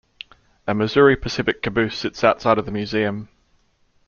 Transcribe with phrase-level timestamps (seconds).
[0.65, 3.29] A Missouri-Pacific caboose sits outside of the museum.